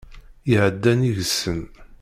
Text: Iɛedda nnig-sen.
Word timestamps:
Iɛedda 0.53 0.91
nnig-sen. 0.97 1.61